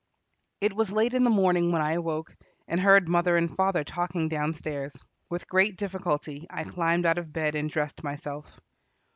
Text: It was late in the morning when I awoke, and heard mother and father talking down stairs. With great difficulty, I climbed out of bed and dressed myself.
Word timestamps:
It 0.61 0.75
was 0.75 0.91
late 0.91 1.13
in 1.13 1.23
the 1.23 1.29
morning 1.29 1.71
when 1.71 1.83
I 1.83 1.91
awoke, 1.91 2.35
and 2.67 2.79
heard 2.79 3.07
mother 3.07 3.37
and 3.37 3.55
father 3.55 3.83
talking 3.83 4.29
down 4.29 4.51
stairs. 4.55 4.97
With 5.29 5.47
great 5.47 5.77
difficulty, 5.77 6.47
I 6.49 6.63
climbed 6.63 7.05
out 7.05 7.19
of 7.19 7.31
bed 7.31 7.53
and 7.53 7.69
dressed 7.69 8.03
myself. 8.03 8.59